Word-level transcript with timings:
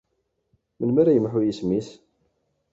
Melmi 0.77 0.99
ara 1.01 1.15
yemḥu 1.15 1.39
yisem-is? 1.43 1.89